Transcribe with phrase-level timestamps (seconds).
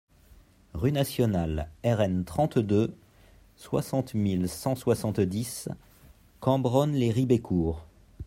[0.73, 2.91] Rue Nationale Rn trente-deux,
[3.55, 5.69] soixante mille cent soixante-dix
[6.39, 7.85] Cambronne-lès-Ribécourt